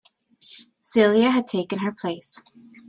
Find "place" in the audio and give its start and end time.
1.91-2.41